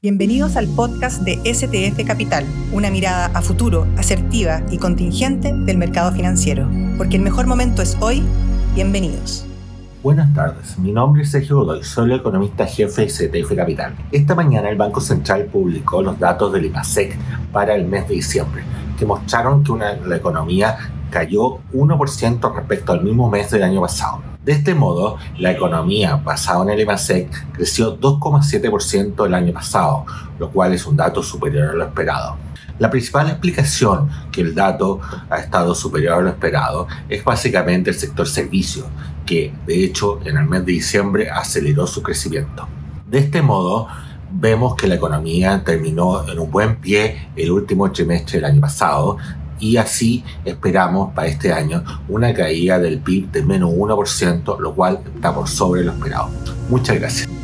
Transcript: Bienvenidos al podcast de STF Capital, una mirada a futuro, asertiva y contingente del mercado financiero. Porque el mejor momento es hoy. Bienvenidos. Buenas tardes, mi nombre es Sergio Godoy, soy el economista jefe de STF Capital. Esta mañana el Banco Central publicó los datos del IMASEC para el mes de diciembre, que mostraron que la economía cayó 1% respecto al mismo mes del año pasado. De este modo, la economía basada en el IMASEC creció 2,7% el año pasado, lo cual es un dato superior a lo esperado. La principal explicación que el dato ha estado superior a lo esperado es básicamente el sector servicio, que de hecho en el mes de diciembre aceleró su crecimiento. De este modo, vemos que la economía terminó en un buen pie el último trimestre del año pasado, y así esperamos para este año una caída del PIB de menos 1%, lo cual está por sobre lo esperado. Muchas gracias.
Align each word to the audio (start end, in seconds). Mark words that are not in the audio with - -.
Bienvenidos 0.00 0.54
al 0.54 0.68
podcast 0.68 1.22
de 1.22 1.40
STF 1.52 2.06
Capital, 2.06 2.44
una 2.70 2.88
mirada 2.88 3.32
a 3.34 3.42
futuro, 3.42 3.84
asertiva 3.96 4.62
y 4.70 4.78
contingente 4.78 5.52
del 5.52 5.76
mercado 5.76 6.12
financiero. 6.12 6.68
Porque 6.96 7.16
el 7.16 7.22
mejor 7.22 7.48
momento 7.48 7.82
es 7.82 7.96
hoy. 8.00 8.22
Bienvenidos. 8.76 9.44
Buenas 10.04 10.32
tardes, 10.32 10.78
mi 10.78 10.92
nombre 10.92 11.22
es 11.22 11.32
Sergio 11.32 11.56
Godoy, 11.56 11.82
soy 11.82 12.12
el 12.12 12.20
economista 12.20 12.64
jefe 12.64 13.06
de 13.06 13.08
STF 13.10 13.56
Capital. 13.56 13.96
Esta 14.12 14.36
mañana 14.36 14.70
el 14.70 14.76
Banco 14.76 15.00
Central 15.00 15.46
publicó 15.46 16.00
los 16.00 16.16
datos 16.16 16.52
del 16.52 16.66
IMASEC 16.66 17.18
para 17.50 17.74
el 17.74 17.84
mes 17.84 18.06
de 18.06 18.14
diciembre, 18.14 18.62
que 18.96 19.04
mostraron 19.04 19.64
que 19.64 19.72
la 20.06 20.16
economía 20.16 20.78
cayó 21.10 21.58
1% 21.72 22.54
respecto 22.54 22.92
al 22.92 23.02
mismo 23.02 23.28
mes 23.28 23.50
del 23.50 23.64
año 23.64 23.80
pasado. 23.80 24.27
De 24.44 24.52
este 24.52 24.74
modo, 24.74 25.18
la 25.38 25.50
economía 25.50 26.16
basada 26.16 26.62
en 26.62 26.70
el 26.70 26.80
IMASEC 26.80 27.52
creció 27.52 27.98
2,7% 27.98 29.26
el 29.26 29.34
año 29.34 29.52
pasado, 29.52 30.06
lo 30.38 30.50
cual 30.50 30.72
es 30.72 30.86
un 30.86 30.96
dato 30.96 31.22
superior 31.22 31.70
a 31.70 31.72
lo 31.74 31.84
esperado. 31.84 32.36
La 32.78 32.90
principal 32.90 33.28
explicación 33.28 34.08
que 34.30 34.40
el 34.40 34.54
dato 34.54 35.00
ha 35.28 35.38
estado 35.38 35.74
superior 35.74 36.14
a 36.14 36.20
lo 36.20 36.28
esperado 36.28 36.86
es 37.08 37.24
básicamente 37.24 37.90
el 37.90 37.96
sector 37.96 38.28
servicio, 38.28 38.86
que 39.26 39.52
de 39.66 39.84
hecho 39.84 40.20
en 40.24 40.36
el 40.36 40.46
mes 40.46 40.64
de 40.64 40.72
diciembre 40.72 41.28
aceleró 41.28 41.88
su 41.88 42.02
crecimiento. 42.02 42.68
De 43.06 43.18
este 43.18 43.42
modo, 43.42 43.88
vemos 44.30 44.76
que 44.76 44.86
la 44.86 44.94
economía 44.94 45.64
terminó 45.64 46.28
en 46.28 46.38
un 46.38 46.50
buen 46.50 46.76
pie 46.76 47.30
el 47.34 47.50
último 47.50 47.90
trimestre 47.90 48.38
del 48.38 48.44
año 48.44 48.60
pasado, 48.60 49.16
y 49.60 49.76
así 49.76 50.24
esperamos 50.44 51.12
para 51.14 51.28
este 51.28 51.52
año 51.52 51.84
una 52.08 52.34
caída 52.34 52.78
del 52.78 52.98
PIB 52.98 53.30
de 53.30 53.42
menos 53.42 53.70
1%, 53.70 54.58
lo 54.58 54.74
cual 54.74 55.00
está 55.14 55.34
por 55.34 55.48
sobre 55.48 55.84
lo 55.84 55.92
esperado. 55.92 56.30
Muchas 56.68 56.98
gracias. 56.98 57.37